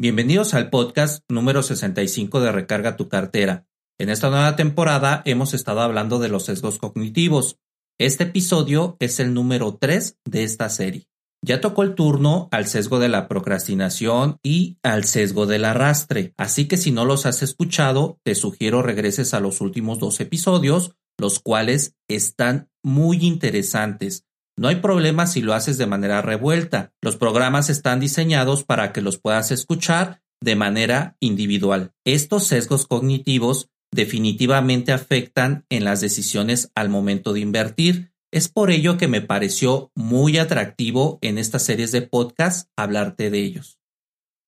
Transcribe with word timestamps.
Bienvenidos 0.00 0.54
al 0.54 0.70
podcast 0.70 1.24
número 1.28 1.60
65 1.64 2.40
de 2.40 2.52
Recarga 2.52 2.96
tu 2.96 3.08
cartera. 3.08 3.66
En 3.98 4.10
esta 4.10 4.30
nueva 4.30 4.54
temporada 4.54 5.22
hemos 5.24 5.54
estado 5.54 5.80
hablando 5.80 6.20
de 6.20 6.28
los 6.28 6.44
sesgos 6.44 6.78
cognitivos. 6.78 7.58
Este 7.98 8.22
episodio 8.22 8.96
es 9.00 9.18
el 9.18 9.34
número 9.34 9.76
3 9.76 10.18
de 10.24 10.44
esta 10.44 10.68
serie. 10.68 11.08
Ya 11.44 11.60
tocó 11.60 11.82
el 11.82 11.96
turno 11.96 12.46
al 12.52 12.68
sesgo 12.68 13.00
de 13.00 13.08
la 13.08 13.26
procrastinación 13.26 14.38
y 14.40 14.78
al 14.84 15.02
sesgo 15.02 15.46
del 15.46 15.64
arrastre, 15.64 16.32
así 16.36 16.68
que 16.68 16.76
si 16.76 16.92
no 16.92 17.04
los 17.04 17.26
has 17.26 17.42
escuchado, 17.42 18.20
te 18.22 18.36
sugiero 18.36 18.82
regreses 18.82 19.34
a 19.34 19.40
los 19.40 19.60
últimos 19.60 19.98
dos 19.98 20.20
episodios, 20.20 20.92
los 21.18 21.40
cuales 21.40 21.96
están 22.06 22.68
muy 22.84 23.26
interesantes. 23.26 24.27
No 24.58 24.66
hay 24.66 24.76
problema 24.76 25.28
si 25.28 25.40
lo 25.40 25.54
haces 25.54 25.78
de 25.78 25.86
manera 25.86 26.20
revuelta. 26.20 26.92
Los 27.00 27.16
programas 27.16 27.70
están 27.70 28.00
diseñados 28.00 28.64
para 28.64 28.92
que 28.92 29.00
los 29.00 29.16
puedas 29.16 29.52
escuchar 29.52 30.20
de 30.40 30.56
manera 30.56 31.16
individual. 31.20 31.92
Estos 32.04 32.48
sesgos 32.48 32.84
cognitivos 32.88 33.70
definitivamente 33.92 34.90
afectan 34.90 35.64
en 35.68 35.84
las 35.84 36.00
decisiones 36.00 36.72
al 36.74 36.88
momento 36.88 37.32
de 37.32 37.40
invertir. 37.40 38.12
Es 38.32 38.48
por 38.48 38.72
ello 38.72 38.98
que 38.98 39.06
me 39.06 39.20
pareció 39.20 39.92
muy 39.94 40.38
atractivo 40.38 41.20
en 41.22 41.38
estas 41.38 41.62
series 41.62 41.92
de 41.92 42.02
podcast 42.02 42.68
hablarte 42.76 43.30
de 43.30 43.38
ellos. 43.38 43.78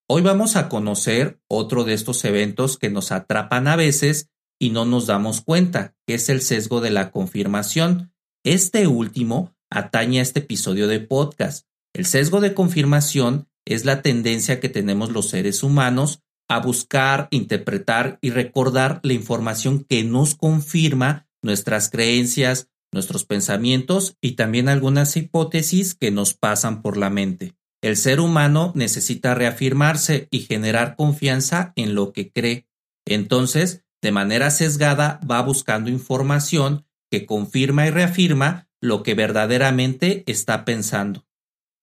Hoy 0.09 0.23
vamos 0.23 0.57
a 0.57 0.69
conocer 0.69 1.41
otro 1.47 1.85
de 1.85 1.95
estos 1.95 2.25
eventos 2.25 2.79
que 2.79 2.91
nos 2.91 3.13
atrapan 3.13 3.69
a 3.69 3.77
veces 3.77 4.29
y 4.59 4.71
no 4.71 4.87
nos 4.87 5.07
damos 5.07 5.41
cuenta, 5.41 5.95
que 6.05 6.15
es 6.15 6.29
el 6.31 6.43
sesgo 6.43 6.81
de 6.81 6.91
la 6.91 7.13
confirmación. 7.13 8.13
Este 8.43 8.89
último 8.89 9.55
atañe 9.71 10.19
a 10.19 10.23
este 10.23 10.41
episodio 10.41 10.89
de 10.89 11.01
podcast. 11.01 11.67
El 11.95 12.07
sesgo 12.07 12.41
de 12.41 12.55
confirmación 12.55 13.49
es 13.65 13.85
la 13.85 14.03
tendencia 14.03 14.61
que 14.61 14.69
tenemos 14.69 15.11
los 15.13 15.29
seres 15.29 15.63
humanos 15.63 16.21
a 16.49 16.59
buscar, 16.59 17.29
interpretar 17.31 18.19
y 18.21 18.31
recordar 18.31 19.01
la 19.05 19.13
información 19.13 19.85
que 19.85 20.03
nos 20.03 20.35
confirma 20.35 21.29
nuestras 21.43 21.89
creencias, 21.91 22.69
nuestros 22.93 23.25
pensamientos 23.25 24.17
y 24.21 24.33
también 24.33 24.69
algunas 24.69 25.17
hipótesis 25.17 25.95
que 25.95 26.11
nos 26.11 26.35
pasan 26.35 26.83
por 26.83 26.97
la 26.97 27.09
mente. 27.09 27.55
El 27.83 27.97
ser 27.97 28.21
humano 28.21 28.73
necesita 28.75 29.35
reafirmarse 29.35 30.29
y 30.31 30.41
generar 30.41 30.97
confianza 30.97 31.73
en 31.77 31.95
lo 31.95 32.13
que 32.13 32.31
cree. 32.31 32.67
Entonces, 33.07 33.85
de 34.03 34.13
manera 34.13 34.51
sesgada, 34.51 35.21
va 35.29 35.41
buscando 35.43 35.89
información 35.89 36.85
que 37.11 37.27
confirma 37.27 37.87
y 37.87 37.91
reafirma 37.91 38.69
lo 38.81 39.03
que 39.03 39.15
verdaderamente 39.15 40.25
está 40.27 40.65
pensando. 40.65 41.27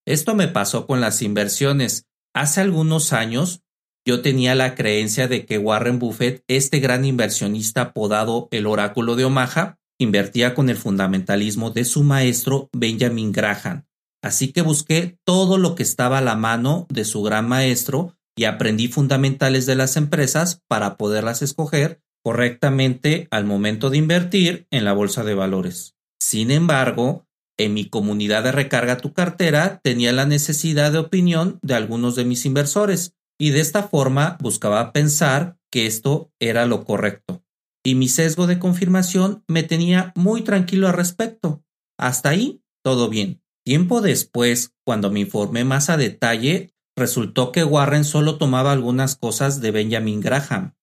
Esto 0.06 0.34
me 0.34 0.48
pasó 0.48 0.86
con 0.86 1.00
las 1.00 1.22
inversiones. 1.22 2.06
Hace 2.34 2.60
algunos 2.60 3.12
años 3.12 3.62
yo 4.06 4.22
tenía 4.22 4.54
la 4.54 4.74
creencia 4.74 5.28
de 5.28 5.44
que 5.44 5.58
Warren 5.58 5.98
Buffett, 5.98 6.42
este 6.48 6.80
gran 6.80 7.04
inversionista 7.04 7.82
apodado 7.82 8.48
el 8.50 8.66
oráculo 8.66 9.16
de 9.16 9.26
Omaha, 9.26 9.78
invertía 9.98 10.54
con 10.54 10.70
el 10.70 10.76
fundamentalismo 10.76 11.70
de 11.70 11.84
su 11.84 12.04
maestro 12.04 12.70
Benjamin 12.72 13.32
Graham. 13.32 13.84
Así 14.22 14.52
que 14.52 14.62
busqué 14.62 15.18
todo 15.24 15.58
lo 15.58 15.74
que 15.74 15.82
estaba 15.82 16.18
a 16.18 16.22
la 16.22 16.36
mano 16.36 16.86
de 16.88 17.04
su 17.04 17.22
gran 17.22 17.46
maestro 17.48 18.16
y 18.36 18.44
aprendí 18.44 18.88
fundamentales 18.88 19.66
de 19.66 19.74
las 19.74 19.96
empresas 19.96 20.62
para 20.68 20.96
poderlas 20.96 21.42
escoger 21.42 22.00
correctamente 22.24 23.28
al 23.30 23.44
momento 23.44 23.90
de 23.90 23.98
invertir 23.98 24.66
en 24.70 24.84
la 24.84 24.92
bolsa 24.92 25.24
de 25.24 25.34
valores. 25.34 25.97
Sin 26.28 26.50
embargo, 26.50 27.26
en 27.58 27.72
mi 27.72 27.88
comunidad 27.88 28.44
de 28.44 28.52
recarga 28.52 28.98
tu 28.98 29.14
cartera 29.14 29.80
tenía 29.82 30.12
la 30.12 30.26
necesidad 30.26 30.92
de 30.92 30.98
opinión 30.98 31.58
de 31.62 31.72
algunos 31.72 32.16
de 32.16 32.26
mis 32.26 32.44
inversores 32.44 33.14
y 33.40 33.48
de 33.48 33.60
esta 33.60 33.84
forma 33.84 34.36
buscaba 34.38 34.92
pensar 34.92 35.56
que 35.72 35.86
esto 35.86 36.30
era 36.38 36.66
lo 36.66 36.84
correcto. 36.84 37.42
Y 37.82 37.94
mi 37.94 38.08
sesgo 38.08 38.46
de 38.46 38.58
confirmación 38.58 39.42
me 39.48 39.62
tenía 39.62 40.12
muy 40.16 40.42
tranquilo 40.42 40.86
al 40.86 40.92
respecto. 40.92 41.64
Hasta 41.98 42.28
ahí, 42.28 42.60
todo 42.84 43.08
bien. 43.08 43.40
Tiempo 43.64 44.02
después, 44.02 44.74
cuando 44.84 45.10
me 45.10 45.20
informé 45.20 45.64
más 45.64 45.88
a 45.88 45.96
detalle, 45.96 46.74
resultó 46.94 47.52
que 47.52 47.64
Warren 47.64 48.04
solo 48.04 48.36
tomaba 48.36 48.72
algunas 48.72 49.16
cosas 49.16 49.62
de 49.62 49.70
Benjamin 49.70 50.20
Graham, 50.20 50.74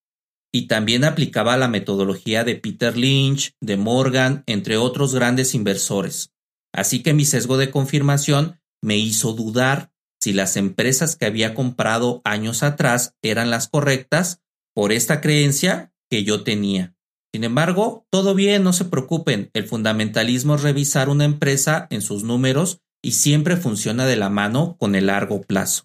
y 0.55 0.67
también 0.67 1.03
aplicaba 1.03 1.57
la 1.57 1.67
metodología 1.67 2.45
de 2.45 2.55
Peter 2.55 2.95
Lynch, 2.95 3.51
de 3.59 3.75
Morgan, 3.75 4.45
entre 4.45 4.77
otros 4.77 5.13
grandes 5.13 5.53
inversores. 5.53 6.31
Así 6.73 7.03
que 7.03 7.13
mi 7.13 7.25
sesgo 7.25 7.57
de 7.57 7.71
confirmación 7.71 8.61
me 8.81 8.95
hizo 8.95 9.33
dudar 9.33 9.91
si 10.17 10.31
las 10.31 10.55
empresas 10.55 11.17
que 11.17 11.25
había 11.25 11.53
comprado 11.53 12.21
años 12.23 12.63
atrás 12.63 13.15
eran 13.21 13.49
las 13.49 13.67
correctas 13.67 14.39
por 14.73 14.93
esta 14.93 15.19
creencia 15.19 15.91
que 16.09 16.23
yo 16.23 16.45
tenía. 16.45 16.95
Sin 17.33 17.43
embargo, 17.43 18.07
todo 18.09 18.33
bien, 18.33 18.63
no 18.63 18.71
se 18.71 18.85
preocupen, 18.85 19.49
el 19.51 19.65
fundamentalismo 19.65 20.55
es 20.55 20.61
revisar 20.61 21.09
una 21.09 21.25
empresa 21.25 21.85
en 21.89 22.01
sus 22.01 22.23
números 22.23 22.79
y 23.03 23.11
siempre 23.11 23.57
funciona 23.57 24.05
de 24.05 24.15
la 24.15 24.29
mano 24.29 24.77
con 24.79 24.95
el 24.95 25.07
largo 25.07 25.41
plazo. 25.41 25.83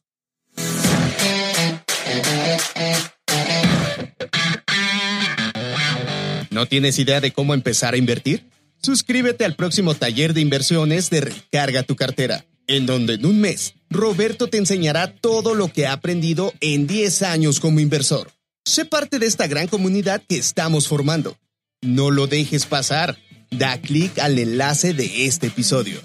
¿No 6.51 6.67
tienes 6.67 6.99
idea 6.99 7.21
de 7.21 7.33
cómo 7.33 7.55
empezar 7.55 7.95
a 7.95 7.97
invertir? 7.97 8.45
Suscríbete 8.83 9.45
al 9.45 9.55
próximo 9.55 9.95
taller 9.95 10.35
de 10.35 10.41
inversiones 10.41 11.09
de 11.09 11.21
Recarga 11.21 11.85
tu 11.85 11.95
cartera, 11.95 12.45
en 12.67 12.87
donde 12.87 13.15
en 13.15 13.25
un 13.25 13.41
mes 13.41 13.75
Roberto 13.89 14.49
te 14.49 14.59
enseñará 14.59 15.15
todo 15.15 15.55
lo 15.55 15.69
que 15.69 15.87
ha 15.87 15.93
aprendido 15.93 16.53
en 16.61 16.89
10 16.89 17.23
años 17.23 17.61
como 17.61 17.79
inversor. 17.79 18.33
Sé 18.65 18.85
parte 18.85 19.21
de 19.21 19.27
esta 19.27 19.47
gran 19.47 19.69
comunidad 19.69 20.23
que 20.29 20.39
estamos 20.39 20.89
formando. 20.89 21.37
No 21.83 22.11
lo 22.11 22.27
dejes 22.27 22.67
pasar. 22.67 23.17
Da 23.53 23.81
clic 23.81 24.19
al 24.19 24.39
enlace 24.39 24.93
de 24.93 25.27
este 25.27 25.49
episodio. 25.49 26.01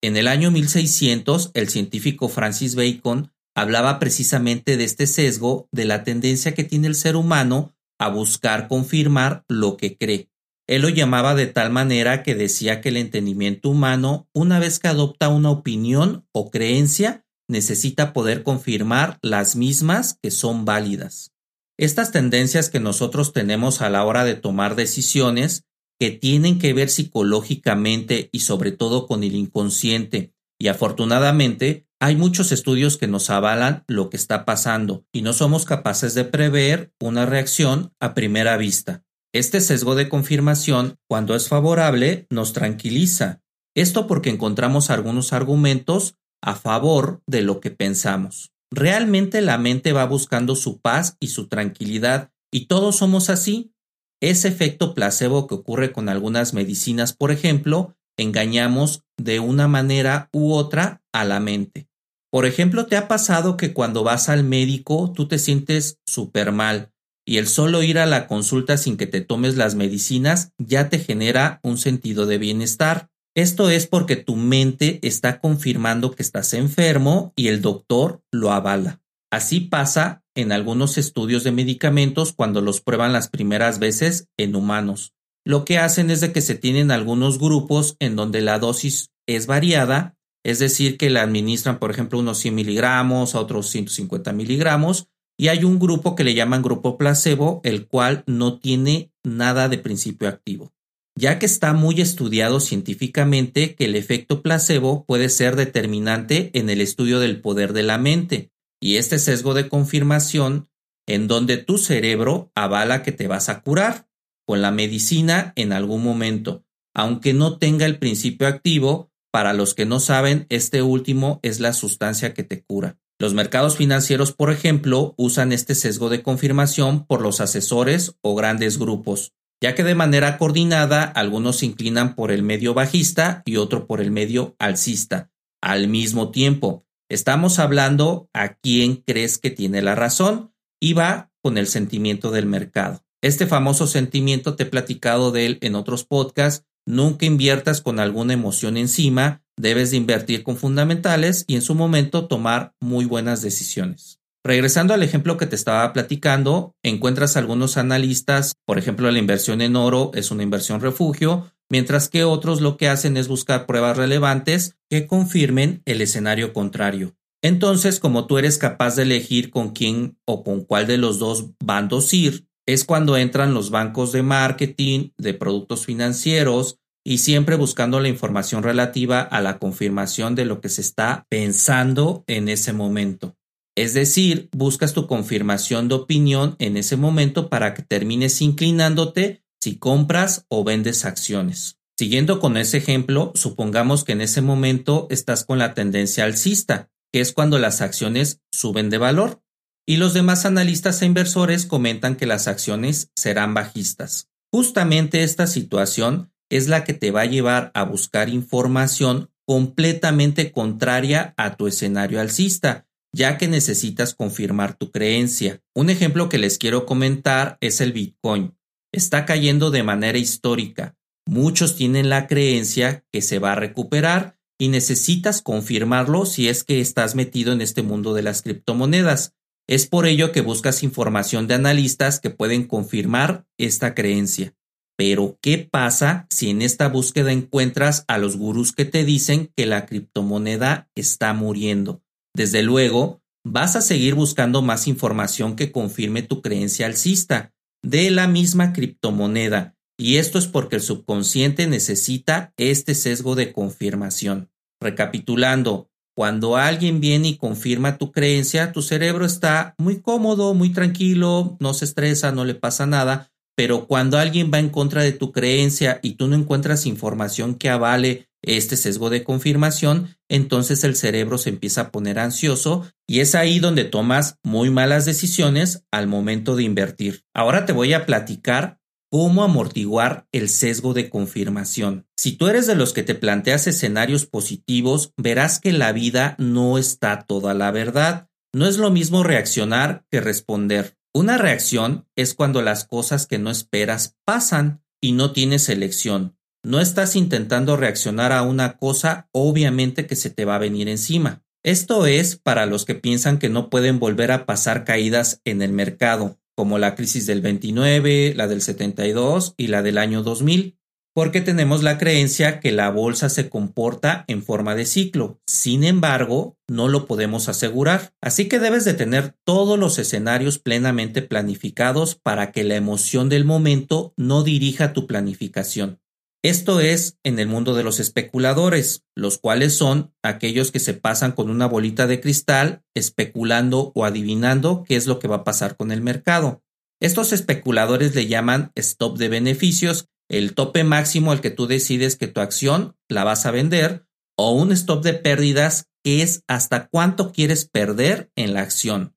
En 0.00 0.16
el 0.16 0.26
año 0.26 0.50
1600, 0.50 1.52
el 1.54 1.68
científico 1.68 2.28
Francis 2.28 2.74
Bacon 2.74 3.32
hablaba 3.54 3.98
precisamente 3.98 4.76
de 4.76 4.84
este 4.84 5.06
sesgo, 5.06 5.68
de 5.72 5.84
la 5.84 6.04
tendencia 6.04 6.54
que 6.54 6.64
tiene 6.64 6.88
el 6.88 6.94
ser 6.94 7.16
humano 7.16 7.74
a 7.98 8.08
buscar 8.08 8.68
confirmar 8.68 9.44
lo 9.48 9.76
que 9.76 9.96
cree. 9.96 10.28
Él 10.68 10.82
lo 10.82 10.88
llamaba 10.88 11.34
de 11.34 11.46
tal 11.46 11.70
manera 11.70 12.22
que 12.22 12.34
decía 12.34 12.80
que 12.80 12.88
el 12.88 12.96
entendimiento 12.96 13.68
humano, 13.68 14.28
una 14.32 14.58
vez 14.58 14.78
que 14.78 14.88
adopta 14.88 15.28
una 15.28 15.50
opinión 15.50 16.26
o 16.32 16.50
creencia, 16.50 17.24
necesita 17.48 18.12
poder 18.12 18.42
confirmar 18.42 19.18
las 19.22 19.56
mismas 19.56 20.18
que 20.22 20.30
son 20.30 20.64
válidas. 20.64 21.32
Estas 21.78 22.12
tendencias 22.12 22.70
que 22.70 22.80
nosotros 22.80 23.32
tenemos 23.32 23.82
a 23.82 23.90
la 23.90 24.04
hora 24.04 24.24
de 24.24 24.34
tomar 24.34 24.76
decisiones, 24.76 25.64
que 25.98 26.10
tienen 26.10 26.58
que 26.58 26.72
ver 26.72 26.88
psicológicamente 26.88 28.28
y 28.32 28.40
sobre 28.40 28.72
todo 28.72 29.06
con 29.06 29.24
el 29.24 29.34
inconsciente, 29.34 30.32
y 30.58 30.68
afortunadamente 30.68 31.86
hay 32.02 32.16
muchos 32.16 32.50
estudios 32.50 32.96
que 32.96 33.06
nos 33.06 33.30
avalan 33.30 33.84
lo 33.86 34.10
que 34.10 34.16
está 34.16 34.44
pasando 34.44 35.04
y 35.12 35.22
no 35.22 35.32
somos 35.32 35.64
capaces 35.64 36.14
de 36.14 36.24
prever 36.24 36.92
una 37.00 37.26
reacción 37.26 37.92
a 38.00 38.12
primera 38.12 38.56
vista. 38.56 39.04
Este 39.32 39.60
sesgo 39.60 39.94
de 39.94 40.08
confirmación, 40.08 40.98
cuando 41.08 41.36
es 41.36 41.46
favorable, 41.46 42.26
nos 42.28 42.54
tranquiliza. 42.54 43.40
Esto 43.76 44.08
porque 44.08 44.30
encontramos 44.30 44.90
algunos 44.90 45.32
argumentos 45.32 46.16
a 46.42 46.56
favor 46.56 47.22
de 47.28 47.42
lo 47.42 47.60
que 47.60 47.70
pensamos. 47.70 48.50
Realmente 48.72 49.40
la 49.40 49.56
mente 49.56 49.92
va 49.92 50.04
buscando 50.04 50.56
su 50.56 50.80
paz 50.80 51.16
y 51.20 51.28
su 51.28 51.46
tranquilidad 51.46 52.32
y 52.52 52.66
todos 52.66 52.96
somos 52.96 53.30
así. 53.30 53.74
Ese 54.20 54.48
efecto 54.48 54.94
placebo 54.94 55.46
que 55.46 55.54
ocurre 55.54 55.92
con 55.92 56.08
algunas 56.08 56.52
medicinas, 56.52 57.12
por 57.12 57.30
ejemplo, 57.30 57.94
engañamos 58.18 59.04
de 59.16 59.38
una 59.38 59.68
manera 59.68 60.28
u 60.32 60.52
otra 60.52 61.00
a 61.12 61.24
la 61.24 61.38
mente. 61.38 61.91
Por 62.32 62.46
ejemplo, 62.46 62.86
¿te 62.86 62.96
ha 62.96 63.08
pasado 63.08 63.58
que 63.58 63.74
cuando 63.74 64.04
vas 64.04 64.30
al 64.30 64.42
médico 64.42 65.12
tú 65.14 65.28
te 65.28 65.38
sientes 65.38 65.98
súper 66.06 66.50
mal 66.50 66.90
y 67.26 67.36
el 67.36 67.46
solo 67.46 67.82
ir 67.82 67.98
a 67.98 68.06
la 68.06 68.26
consulta 68.26 68.78
sin 68.78 68.96
que 68.96 69.06
te 69.06 69.20
tomes 69.20 69.58
las 69.58 69.74
medicinas 69.74 70.52
ya 70.56 70.88
te 70.88 70.98
genera 70.98 71.60
un 71.62 71.76
sentido 71.76 72.24
de 72.24 72.38
bienestar? 72.38 73.10
Esto 73.34 73.68
es 73.68 73.86
porque 73.86 74.16
tu 74.16 74.36
mente 74.36 74.98
está 75.02 75.40
confirmando 75.40 76.12
que 76.12 76.22
estás 76.22 76.54
enfermo 76.54 77.34
y 77.36 77.48
el 77.48 77.60
doctor 77.60 78.22
lo 78.30 78.50
avala. 78.50 79.02
Así 79.30 79.60
pasa 79.60 80.22
en 80.34 80.52
algunos 80.52 80.96
estudios 80.96 81.44
de 81.44 81.52
medicamentos 81.52 82.32
cuando 82.32 82.62
los 82.62 82.80
prueban 82.80 83.12
las 83.12 83.28
primeras 83.28 83.78
veces 83.78 84.28
en 84.38 84.56
humanos. 84.56 85.12
Lo 85.44 85.66
que 85.66 85.76
hacen 85.76 86.10
es 86.10 86.22
de 86.22 86.32
que 86.32 86.40
se 86.40 86.54
tienen 86.54 86.90
algunos 86.90 87.38
grupos 87.38 87.96
en 87.98 88.16
donde 88.16 88.40
la 88.40 88.58
dosis 88.58 89.10
es 89.26 89.46
variada, 89.46 90.16
es 90.44 90.58
decir, 90.58 90.96
que 90.98 91.10
le 91.10 91.20
administran, 91.20 91.78
por 91.78 91.90
ejemplo, 91.90 92.18
unos 92.18 92.38
100 92.38 92.54
miligramos, 92.54 93.34
a 93.34 93.40
otros 93.40 93.68
150 93.68 94.32
miligramos, 94.32 95.08
y 95.38 95.48
hay 95.48 95.64
un 95.64 95.78
grupo 95.78 96.14
que 96.14 96.24
le 96.24 96.34
llaman 96.34 96.62
grupo 96.62 96.98
placebo, 96.98 97.60
el 97.64 97.86
cual 97.86 98.24
no 98.26 98.58
tiene 98.58 99.12
nada 99.24 99.68
de 99.68 99.78
principio 99.78 100.28
activo, 100.28 100.72
ya 101.16 101.38
que 101.38 101.46
está 101.46 101.72
muy 101.72 102.00
estudiado 102.00 102.60
científicamente 102.60 103.74
que 103.74 103.86
el 103.86 103.96
efecto 103.96 104.42
placebo 104.42 105.04
puede 105.04 105.28
ser 105.28 105.56
determinante 105.56 106.50
en 106.54 106.70
el 106.70 106.80
estudio 106.80 107.20
del 107.20 107.40
poder 107.40 107.72
de 107.72 107.82
la 107.82 107.98
mente, 107.98 108.50
y 108.80 108.96
este 108.96 109.18
sesgo 109.18 109.54
de 109.54 109.68
confirmación 109.68 110.68
en 111.06 111.28
donde 111.28 111.56
tu 111.56 111.78
cerebro 111.78 112.50
avala 112.54 113.02
que 113.02 113.12
te 113.12 113.28
vas 113.28 113.48
a 113.48 113.62
curar 113.62 114.08
con 114.44 114.60
la 114.60 114.70
medicina 114.70 115.52
en 115.56 115.72
algún 115.72 116.02
momento, 116.02 116.64
aunque 116.94 117.32
no 117.32 117.58
tenga 117.58 117.86
el 117.86 117.98
principio 117.98 118.48
activo, 118.48 119.11
para 119.32 119.54
los 119.54 119.74
que 119.74 119.86
no 119.86 119.98
saben, 119.98 120.46
este 120.50 120.82
último 120.82 121.40
es 121.42 121.58
la 121.58 121.72
sustancia 121.72 122.34
que 122.34 122.44
te 122.44 122.62
cura. 122.62 122.98
Los 123.18 123.34
mercados 123.34 123.76
financieros, 123.76 124.32
por 124.32 124.52
ejemplo, 124.52 125.14
usan 125.16 125.52
este 125.52 125.74
sesgo 125.74 126.10
de 126.10 126.22
confirmación 126.22 127.06
por 127.06 127.22
los 127.22 127.40
asesores 127.40 128.16
o 128.20 128.34
grandes 128.34 128.78
grupos, 128.78 129.32
ya 129.62 129.74
que 129.74 129.84
de 129.84 129.94
manera 129.94 130.36
coordinada 130.36 131.04
algunos 131.04 131.58
se 131.58 131.66
inclinan 131.66 132.14
por 132.14 132.30
el 132.30 132.42
medio 132.42 132.74
bajista 132.74 133.42
y 133.46 133.56
otro 133.56 133.86
por 133.86 134.02
el 134.02 134.10
medio 134.10 134.54
alcista. 134.58 135.30
Al 135.62 135.88
mismo 135.88 136.30
tiempo, 136.30 136.84
estamos 137.08 137.58
hablando 137.58 138.28
a 138.34 138.54
quién 138.54 138.96
crees 138.96 139.38
que 139.38 139.50
tiene 139.50 139.80
la 139.80 139.94
razón 139.94 140.52
y 140.80 140.92
va 140.92 141.30
con 141.42 141.56
el 141.56 141.68
sentimiento 141.68 142.32
del 142.32 142.46
mercado. 142.46 143.02
Este 143.22 143.46
famoso 143.46 143.86
sentimiento 143.86 144.56
te 144.56 144.64
he 144.64 144.66
platicado 144.66 145.30
de 145.30 145.46
él 145.46 145.58
en 145.62 145.76
otros 145.76 146.04
podcasts 146.04 146.66
Nunca 146.86 147.26
inviertas 147.26 147.80
con 147.80 148.00
alguna 148.00 148.32
emoción 148.32 148.76
encima, 148.76 149.42
debes 149.56 149.90
de 149.90 149.98
invertir 149.98 150.42
con 150.42 150.56
fundamentales 150.56 151.44
y 151.46 151.54
en 151.54 151.62
su 151.62 151.74
momento 151.74 152.26
tomar 152.26 152.74
muy 152.80 153.04
buenas 153.04 153.42
decisiones. 153.42 154.18
Regresando 154.44 154.92
al 154.92 155.04
ejemplo 155.04 155.36
que 155.36 155.46
te 155.46 155.54
estaba 155.54 155.92
platicando, 155.92 156.74
encuentras 156.82 157.36
algunos 157.36 157.76
analistas, 157.76 158.54
por 158.66 158.78
ejemplo, 158.78 159.08
la 159.12 159.20
inversión 159.20 159.60
en 159.60 159.76
oro 159.76 160.10
es 160.14 160.32
una 160.32 160.42
inversión 160.42 160.80
refugio, 160.80 161.52
mientras 161.70 162.08
que 162.08 162.24
otros 162.24 162.60
lo 162.60 162.76
que 162.76 162.88
hacen 162.88 163.16
es 163.16 163.28
buscar 163.28 163.66
pruebas 163.66 163.96
relevantes 163.96 164.76
que 164.90 165.06
confirmen 165.06 165.82
el 165.84 166.00
escenario 166.00 166.52
contrario. 166.52 167.14
Entonces, 167.40 168.00
como 168.00 168.26
tú 168.26 168.38
eres 168.38 168.58
capaz 168.58 168.96
de 168.96 169.02
elegir 169.02 169.50
con 169.50 169.70
quién 169.70 170.18
o 170.26 170.42
con 170.42 170.64
cuál 170.64 170.88
de 170.88 170.98
los 170.98 171.20
dos 171.20 171.50
bandos 171.64 172.12
ir, 172.12 172.46
es 172.66 172.84
cuando 172.84 173.16
entran 173.16 173.54
los 173.54 173.70
bancos 173.70 174.12
de 174.12 174.22
marketing, 174.22 175.10
de 175.18 175.34
productos 175.34 175.86
financieros 175.86 176.78
y 177.04 177.18
siempre 177.18 177.56
buscando 177.56 178.00
la 178.00 178.08
información 178.08 178.62
relativa 178.62 179.20
a 179.20 179.40
la 179.40 179.58
confirmación 179.58 180.34
de 180.34 180.44
lo 180.44 180.60
que 180.60 180.68
se 180.68 180.80
está 180.80 181.26
pensando 181.28 182.24
en 182.26 182.48
ese 182.48 182.72
momento. 182.72 183.36
Es 183.74 183.94
decir, 183.94 184.48
buscas 184.52 184.92
tu 184.92 185.06
confirmación 185.06 185.88
de 185.88 185.94
opinión 185.94 186.56
en 186.58 186.76
ese 186.76 186.96
momento 186.96 187.48
para 187.48 187.74
que 187.74 187.82
termines 187.82 188.40
inclinándote 188.42 189.42
si 189.60 189.78
compras 189.78 190.44
o 190.48 190.62
vendes 190.62 191.04
acciones. 191.04 191.78
Siguiendo 191.98 192.40
con 192.40 192.56
ese 192.56 192.78
ejemplo, 192.78 193.32
supongamos 193.34 194.04
que 194.04 194.12
en 194.12 194.20
ese 194.20 194.42
momento 194.42 195.06
estás 195.10 195.44
con 195.44 195.58
la 195.58 195.74
tendencia 195.74 196.24
alcista, 196.24 196.90
que 197.12 197.20
es 197.20 197.32
cuando 197.32 197.58
las 197.58 197.80
acciones 197.80 198.40
suben 198.50 198.90
de 198.90 198.98
valor 198.98 199.42
y 199.86 199.96
los 199.96 200.14
demás 200.14 200.46
analistas 200.46 201.02
e 201.02 201.06
inversores 201.06 201.66
comentan 201.66 202.16
que 202.16 202.26
las 202.26 202.48
acciones 202.48 203.10
serán 203.16 203.54
bajistas. 203.54 204.28
Justamente 204.52 205.22
esta 205.22 205.46
situación 205.46 206.32
es 206.50 206.68
la 206.68 206.84
que 206.84 206.92
te 206.92 207.10
va 207.10 207.22
a 207.22 207.26
llevar 207.26 207.70
a 207.74 207.84
buscar 207.84 208.28
información 208.28 209.30
completamente 209.46 210.52
contraria 210.52 211.34
a 211.36 211.56
tu 211.56 211.66
escenario 211.66 212.20
alcista, 212.20 212.86
ya 213.12 213.38
que 213.38 213.48
necesitas 213.48 214.14
confirmar 214.14 214.74
tu 214.74 214.90
creencia. 214.90 215.60
Un 215.74 215.90
ejemplo 215.90 216.28
que 216.28 216.38
les 216.38 216.58
quiero 216.58 216.86
comentar 216.86 217.58
es 217.60 217.80
el 217.80 217.92
Bitcoin. 217.92 218.54
Está 218.92 219.24
cayendo 219.24 219.70
de 219.70 219.82
manera 219.82 220.18
histórica. 220.18 220.96
Muchos 221.26 221.76
tienen 221.76 222.08
la 222.08 222.26
creencia 222.26 223.04
que 223.12 223.22
se 223.22 223.38
va 223.38 223.52
a 223.52 223.56
recuperar 223.56 224.36
y 224.58 224.68
necesitas 224.68 225.42
confirmarlo 225.42 226.26
si 226.26 226.48
es 226.48 226.64
que 226.64 226.80
estás 226.80 227.14
metido 227.14 227.52
en 227.52 227.60
este 227.60 227.82
mundo 227.82 228.14
de 228.14 228.22
las 228.22 228.42
criptomonedas. 228.42 229.34
Es 229.68 229.86
por 229.86 230.06
ello 230.06 230.32
que 230.32 230.40
buscas 230.40 230.82
información 230.82 231.46
de 231.46 231.54
analistas 231.54 232.20
que 232.20 232.30
pueden 232.30 232.64
confirmar 232.64 233.46
esta 233.58 233.94
creencia. 233.94 234.54
Pero, 234.96 235.38
¿qué 235.40 235.58
pasa 235.58 236.26
si 236.30 236.50
en 236.50 236.62
esta 236.62 236.88
búsqueda 236.88 237.32
encuentras 237.32 238.04
a 238.08 238.18
los 238.18 238.36
gurús 238.36 238.72
que 238.72 238.84
te 238.84 239.04
dicen 239.04 239.50
que 239.56 239.66
la 239.66 239.86
criptomoneda 239.86 240.90
está 240.94 241.32
muriendo? 241.32 242.02
Desde 242.34 242.62
luego, 242.62 243.22
vas 243.44 243.76
a 243.76 243.80
seguir 243.80 244.14
buscando 244.14 244.62
más 244.62 244.86
información 244.86 245.56
que 245.56 245.72
confirme 245.72 246.22
tu 246.22 246.42
creencia 246.42 246.86
alcista 246.86 247.52
de 247.82 248.10
la 248.10 248.28
misma 248.28 248.72
criptomoneda, 248.72 249.76
y 249.98 250.16
esto 250.16 250.38
es 250.38 250.46
porque 250.46 250.76
el 250.76 250.82
subconsciente 250.82 251.66
necesita 251.66 252.52
este 252.56 252.94
sesgo 252.94 253.34
de 253.34 253.52
confirmación. 253.52 254.50
Recapitulando, 254.80 255.90
cuando 256.14 256.56
alguien 256.56 257.00
viene 257.00 257.28
y 257.28 257.36
confirma 257.36 257.98
tu 257.98 258.12
creencia, 258.12 258.72
tu 258.72 258.82
cerebro 258.82 259.24
está 259.24 259.74
muy 259.78 260.00
cómodo, 260.00 260.54
muy 260.54 260.70
tranquilo, 260.72 261.56
no 261.60 261.74
se 261.74 261.84
estresa, 261.84 262.32
no 262.32 262.44
le 262.44 262.54
pasa 262.54 262.86
nada, 262.86 263.30
pero 263.56 263.86
cuando 263.86 264.18
alguien 264.18 264.50
va 264.52 264.58
en 264.58 264.68
contra 264.68 265.02
de 265.02 265.12
tu 265.12 265.32
creencia 265.32 266.00
y 266.02 266.14
tú 266.14 266.28
no 266.28 266.36
encuentras 266.36 266.86
información 266.86 267.54
que 267.54 267.70
avale 267.70 268.28
este 268.42 268.76
sesgo 268.76 269.08
de 269.08 269.22
confirmación, 269.22 270.16
entonces 270.28 270.82
el 270.84 270.96
cerebro 270.96 271.38
se 271.38 271.50
empieza 271.50 271.82
a 271.82 271.90
poner 271.90 272.18
ansioso 272.18 272.86
y 273.06 273.20
es 273.20 273.34
ahí 273.34 273.60
donde 273.60 273.84
tomas 273.84 274.36
muy 274.42 274.70
malas 274.70 275.04
decisiones 275.04 275.84
al 275.92 276.08
momento 276.08 276.56
de 276.56 276.64
invertir. 276.64 277.22
Ahora 277.34 277.66
te 277.66 277.72
voy 277.72 277.92
a 277.92 278.04
platicar 278.04 278.80
cómo 279.12 279.44
amortiguar 279.44 280.26
el 280.32 280.48
sesgo 280.48 280.94
de 280.94 281.10
confirmación. 281.10 282.06
Si 282.16 282.32
tú 282.32 282.46
eres 282.46 282.66
de 282.66 282.74
los 282.74 282.94
que 282.94 283.02
te 283.02 283.14
planteas 283.14 283.66
escenarios 283.66 284.24
positivos, 284.24 285.12
verás 285.18 285.60
que 285.60 285.72
la 285.72 285.92
vida 285.92 286.34
no 286.38 286.78
está 286.78 287.26
toda 287.26 287.52
la 287.52 287.70
verdad. 287.72 288.30
No 288.54 288.66
es 288.66 288.78
lo 288.78 288.90
mismo 288.90 289.22
reaccionar 289.22 290.06
que 290.10 290.22
responder. 290.22 290.96
Una 291.12 291.36
reacción 291.36 292.08
es 292.16 292.32
cuando 292.32 292.62
las 292.62 292.86
cosas 292.86 293.26
que 293.26 293.38
no 293.38 293.50
esperas 293.50 294.16
pasan 294.24 294.82
y 294.98 295.12
no 295.12 295.32
tienes 295.32 295.68
elección. 295.68 296.38
No 296.64 296.80
estás 296.80 297.14
intentando 297.14 297.76
reaccionar 297.76 298.32
a 298.32 298.40
una 298.40 298.78
cosa 298.78 299.28
obviamente 299.32 300.06
que 300.06 300.16
se 300.16 300.30
te 300.30 300.46
va 300.46 300.54
a 300.54 300.60
venir 300.60 300.88
encima. 300.88 301.44
Esto 301.62 302.06
es 302.06 302.36
para 302.36 302.64
los 302.64 302.86
que 302.86 302.94
piensan 302.94 303.38
que 303.38 303.50
no 303.50 303.68
pueden 303.68 303.98
volver 303.98 304.32
a 304.32 304.46
pasar 304.46 304.84
caídas 304.84 305.42
en 305.44 305.60
el 305.60 305.72
mercado 305.72 306.38
como 306.56 306.78
la 306.78 306.94
crisis 306.94 307.26
del 307.26 307.40
29, 307.40 308.34
la 308.36 308.48
del 308.48 308.62
72 308.62 309.54
y 309.56 309.68
la 309.68 309.82
del 309.82 309.98
año 309.98 310.22
2000, 310.22 310.78
porque 311.14 311.40
tenemos 311.40 311.82
la 311.82 311.98
creencia 311.98 312.60
que 312.60 312.72
la 312.72 312.90
bolsa 312.90 313.28
se 313.28 313.48
comporta 313.48 314.24
en 314.28 314.42
forma 314.42 314.74
de 314.74 314.86
ciclo. 314.86 315.40
Sin 315.46 315.84
embargo, 315.84 316.56
no 316.68 316.88
lo 316.88 317.06
podemos 317.06 317.48
asegurar. 317.48 318.14
Así 318.20 318.48
que 318.48 318.58
debes 318.58 318.84
de 318.84 318.94
tener 318.94 319.34
todos 319.44 319.78
los 319.78 319.98
escenarios 319.98 320.58
plenamente 320.58 321.22
planificados 321.22 322.14
para 322.14 322.50
que 322.50 322.64
la 322.64 322.76
emoción 322.76 323.28
del 323.28 323.44
momento 323.44 324.14
no 324.16 324.42
dirija 324.42 324.92
tu 324.92 325.06
planificación. 325.06 326.01
Esto 326.44 326.80
es 326.80 327.18
en 327.22 327.38
el 327.38 327.46
mundo 327.46 327.72
de 327.74 327.84
los 327.84 328.00
especuladores, 328.00 329.04
los 329.14 329.38
cuales 329.38 329.76
son 329.76 330.12
aquellos 330.24 330.72
que 330.72 330.80
se 330.80 330.92
pasan 330.92 331.30
con 331.32 331.48
una 331.48 331.66
bolita 331.66 332.08
de 332.08 332.20
cristal 332.20 332.82
especulando 332.94 333.92
o 333.94 334.04
adivinando 334.04 334.82
qué 334.82 334.96
es 334.96 335.06
lo 335.06 335.20
que 335.20 335.28
va 335.28 335.36
a 335.36 335.44
pasar 335.44 335.76
con 335.76 335.92
el 335.92 336.00
mercado. 336.00 336.64
Estos 337.00 337.32
especuladores 337.32 338.16
le 338.16 338.26
llaman 338.26 338.72
stop 338.74 339.18
de 339.18 339.28
beneficios, 339.28 340.08
el 340.28 340.54
tope 340.54 340.82
máximo 340.82 341.30
al 341.30 341.40
que 341.40 341.50
tú 341.50 341.68
decides 341.68 342.16
que 342.16 342.26
tu 342.26 342.40
acción 342.40 342.96
la 343.08 343.22
vas 343.22 343.46
a 343.46 343.52
vender, 343.52 344.06
o 344.36 344.50
un 344.50 344.72
stop 344.72 345.04
de 345.04 345.14
pérdidas 345.14 345.86
que 346.02 346.22
es 346.22 346.42
hasta 346.48 346.88
cuánto 346.88 347.30
quieres 347.30 347.68
perder 347.68 348.32
en 348.34 348.54
la 348.54 348.62
acción, 348.62 349.14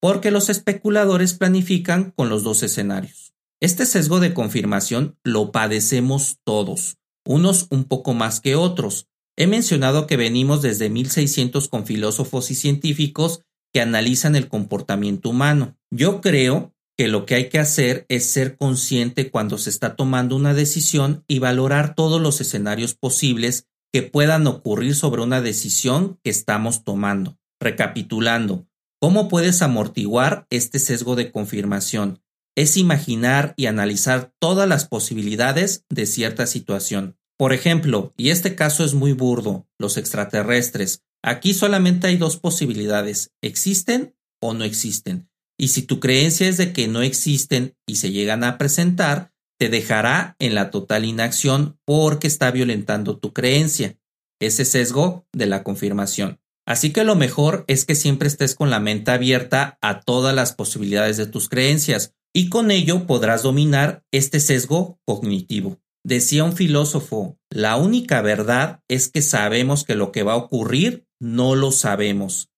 porque 0.00 0.32
los 0.32 0.48
especuladores 0.48 1.34
planifican 1.34 2.10
con 2.10 2.28
los 2.28 2.42
dos 2.42 2.64
escenarios. 2.64 3.23
Este 3.64 3.86
sesgo 3.86 4.20
de 4.20 4.34
confirmación 4.34 5.16
lo 5.24 5.50
padecemos 5.50 6.36
todos, 6.44 6.98
unos 7.24 7.66
un 7.70 7.84
poco 7.84 8.12
más 8.12 8.40
que 8.42 8.56
otros. 8.56 9.08
He 9.38 9.46
mencionado 9.46 10.06
que 10.06 10.18
venimos 10.18 10.60
desde 10.60 10.90
1600 10.90 11.68
con 11.68 11.86
filósofos 11.86 12.50
y 12.50 12.56
científicos 12.56 13.40
que 13.72 13.80
analizan 13.80 14.36
el 14.36 14.48
comportamiento 14.48 15.30
humano. 15.30 15.78
Yo 15.90 16.20
creo 16.20 16.74
que 16.98 17.08
lo 17.08 17.24
que 17.24 17.36
hay 17.36 17.48
que 17.48 17.58
hacer 17.58 18.04
es 18.10 18.26
ser 18.26 18.58
consciente 18.58 19.30
cuando 19.30 19.56
se 19.56 19.70
está 19.70 19.96
tomando 19.96 20.36
una 20.36 20.52
decisión 20.52 21.24
y 21.26 21.38
valorar 21.38 21.94
todos 21.94 22.20
los 22.20 22.42
escenarios 22.42 22.94
posibles 22.94 23.66
que 23.94 24.02
puedan 24.02 24.46
ocurrir 24.46 24.94
sobre 24.94 25.22
una 25.22 25.40
decisión 25.40 26.20
que 26.22 26.28
estamos 26.28 26.84
tomando. 26.84 27.38
Recapitulando, 27.62 28.66
¿cómo 29.00 29.28
puedes 29.28 29.62
amortiguar 29.62 30.46
este 30.50 30.78
sesgo 30.78 31.16
de 31.16 31.32
confirmación? 31.32 32.20
Es 32.56 32.76
imaginar 32.76 33.54
y 33.56 33.66
analizar 33.66 34.32
todas 34.38 34.68
las 34.68 34.86
posibilidades 34.86 35.84
de 35.88 36.06
cierta 36.06 36.46
situación. 36.46 37.16
Por 37.36 37.52
ejemplo, 37.52 38.12
y 38.16 38.30
este 38.30 38.54
caso 38.54 38.84
es 38.84 38.94
muy 38.94 39.12
burdo, 39.12 39.66
los 39.78 39.96
extraterrestres. 39.96 41.02
Aquí 41.22 41.52
solamente 41.52 42.06
hay 42.06 42.16
dos 42.16 42.36
posibilidades, 42.36 43.32
existen 43.42 44.14
o 44.40 44.54
no 44.54 44.62
existen. 44.62 45.28
Y 45.58 45.68
si 45.68 45.82
tu 45.82 45.98
creencia 45.98 46.48
es 46.48 46.56
de 46.56 46.72
que 46.72 46.86
no 46.86 47.02
existen 47.02 47.76
y 47.86 47.96
se 47.96 48.12
llegan 48.12 48.44
a 48.44 48.56
presentar, 48.58 49.32
te 49.58 49.68
dejará 49.68 50.36
en 50.38 50.54
la 50.54 50.70
total 50.70 51.04
inacción 51.04 51.78
porque 51.84 52.26
está 52.26 52.50
violentando 52.50 53.18
tu 53.18 53.32
creencia, 53.32 53.98
ese 54.40 54.64
sesgo 54.64 55.26
de 55.32 55.46
la 55.46 55.62
confirmación. 55.62 56.40
Así 56.66 56.92
que 56.92 57.04
lo 57.04 57.14
mejor 57.14 57.64
es 57.68 57.84
que 57.84 57.94
siempre 57.94 58.28
estés 58.28 58.54
con 58.54 58.70
la 58.70 58.80
mente 58.80 59.10
abierta 59.10 59.78
a 59.80 60.00
todas 60.00 60.34
las 60.34 60.54
posibilidades 60.54 61.16
de 61.16 61.26
tus 61.26 61.48
creencias 61.48 62.14
y 62.34 62.48
con 62.48 62.70
ello 62.70 63.06
podrás 63.06 63.44
dominar 63.44 64.04
este 64.12 64.40
sesgo 64.40 64.98
cognitivo. 65.06 65.80
Decía 66.04 66.44
un 66.44 66.54
filósofo, 66.54 67.38
la 67.48 67.76
única 67.76 68.20
verdad 68.20 68.80
es 68.88 69.08
que 69.08 69.22
sabemos 69.22 69.84
que 69.84 69.94
lo 69.94 70.12
que 70.12 70.24
va 70.24 70.32
a 70.32 70.36
ocurrir 70.36 71.06
no 71.20 71.54
lo 71.54 71.70
sabemos. 71.72 72.50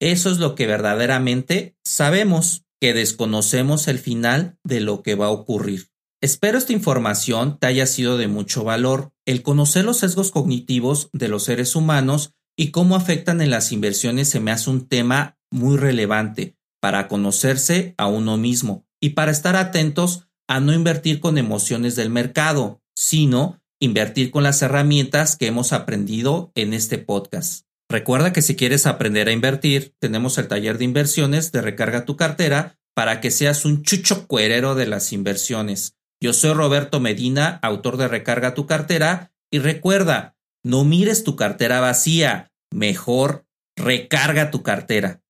Eso 0.00 0.30
es 0.30 0.38
lo 0.38 0.54
que 0.54 0.66
verdaderamente 0.66 1.76
sabemos, 1.84 2.64
que 2.80 2.92
desconocemos 2.92 3.88
el 3.88 3.98
final 3.98 4.58
de 4.64 4.80
lo 4.80 5.02
que 5.02 5.14
va 5.14 5.26
a 5.26 5.30
ocurrir. 5.30 5.88
Espero 6.22 6.58
esta 6.58 6.72
información 6.72 7.58
te 7.58 7.68
haya 7.68 7.86
sido 7.86 8.18
de 8.18 8.28
mucho 8.28 8.64
valor. 8.64 9.12
El 9.26 9.42
conocer 9.42 9.84
los 9.84 9.98
sesgos 9.98 10.30
cognitivos 10.32 11.08
de 11.12 11.28
los 11.28 11.44
seres 11.44 11.76
humanos 11.76 12.34
y 12.58 12.72
cómo 12.72 12.96
afectan 12.96 13.40
en 13.40 13.50
las 13.50 13.72
inversiones 13.72 14.28
se 14.28 14.40
me 14.40 14.50
hace 14.50 14.68
un 14.68 14.88
tema 14.88 15.38
muy 15.50 15.78
relevante 15.78 16.56
para 16.80 17.08
conocerse 17.08 17.94
a 17.96 18.06
uno 18.06 18.36
mismo 18.36 18.86
y 19.00 19.10
para 19.10 19.30
estar 19.30 19.56
atentos 19.56 20.28
a 20.48 20.60
no 20.60 20.72
invertir 20.72 21.20
con 21.20 21.38
emociones 21.38 21.96
del 21.96 22.10
mercado, 22.10 22.82
sino 22.94 23.60
invertir 23.80 24.30
con 24.30 24.42
las 24.42 24.60
herramientas 24.62 25.36
que 25.36 25.46
hemos 25.46 25.72
aprendido 25.72 26.52
en 26.54 26.74
este 26.74 26.98
podcast. 26.98 27.64
Recuerda 27.88 28.32
que 28.32 28.42
si 28.42 28.54
quieres 28.54 28.86
aprender 28.86 29.28
a 29.28 29.32
invertir, 29.32 29.94
tenemos 29.98 30.38
el 30.38 30.48
taller 30.48 30.78
de 30.78 30.84
inversiones 30.84 31.50
de 31.50 31.62
Recarga 31.62 32.04
tu 32.04 32.16
cartera 32.16 32.78
para 32.94 33.20
que 33.20 33.30
seas 33.30 33.64
un 33.64 33.82
chucho 33.82 34.26
cuerero 34.26 34.74
de 34.74 34.86
las 34.86 35.12
inversiones. 35.12 35.96
Yo 36.20 36.32
soy 36.32 36.52
Roberto 36.52 37.00
Medina, 37.00 37.58
autor 37.62 37.96
de 37.96 38.06
Recarga 38.06 38.54
tu 38.54 38.66
cartera, 38.66 39.32
y 39.50 39.58
recuerda, 39.58 40.36
no 40.62 40.84
mires 40.84 41.24
tu 41.24 41.34
cartera 41.34 41.80
vacía, 41.80 42.52
mejor 42.70 43.46
recarga 43.76 44.50
tu 44.50 44.62
cartera. 44.62 45.22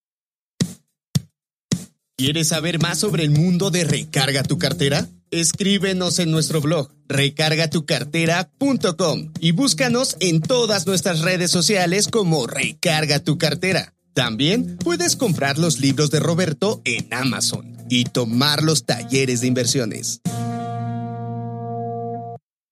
¿Quieres 2.23 2.49
saber 2.49 2.79
más 2.79 2.99
sobre 2.99 3.23
el 3.23 3.31
mundo 3.31 3.71
de 3.71 3.83
Recarga 3.83 4.43
tu 4.43 4.59
cartera? 4.59 5.09
Escríbenos 5.31 6.19
en 6.19 6.29
nuestro 6.29 6.61
blog 6.61 6.91
recargatucartera.com 7.07 9.31
y 9.39 9.53
búscanos 9.53 10.17
en 10.19 10.39
todas 10.39 10.85
nuestras 10.85 11.21
redes 11.21 11.49
sociales 11.49 12.07
como 12.07 12.45
Recarga 12.45 13.21
tu 13.21 13.39
cartera. 13.39 13.95
También 14.13 14.77
puedes 14.77 15.15
comprar 15.15 15.57
los 15.57 15.79
libros 15.79 16.11
de 16.11 16.19
Roberto 16.19 16.79
en 16.85 17.11
Amazon 17.11 17.75
y 17.89 18.03
tomar 18.03 18.61
los 18.61 18.85
talleres 18.85 19.41
de 19.41 19.47
inversiones. 19.47 20.21